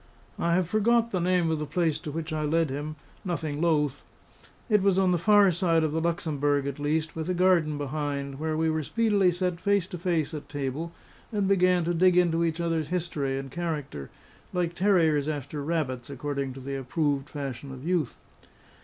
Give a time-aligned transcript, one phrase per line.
[0.39, 4.01] I have forgot the name of the place to which I led him, nothing loath;
[4.67, 8.39] it was on the far side of the Luxembourg at least, with a garden behind,
[8.39, 10.91] where we were speedily set face to face at table,
[11.31, 14.09] and began to dig into each other's history and character,
[14.53, 18.15] like terriers after rabbits, according to the approved fashion of youth.